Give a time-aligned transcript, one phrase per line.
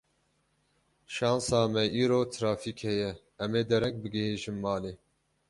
[1.15, 3.11] Şansa me îro trafîk heye,
[3.43, 4.93] em ê dereng bigihîjin malê.